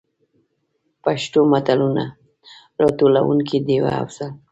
پښتو 1.03 1.39
متلونو: 1.51 2.05
راټولونکې 2.81 3.57
ډيـوه 3.67 3.91
افـضـل. 4.03 4.31